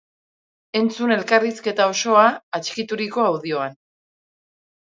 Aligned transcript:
Entzun 0.79 1.13
elkarrizketa 1.15 1.87
osoa 1.93 2.25
atxikituriko 2.61 3.27
audioan. 3.29 3.81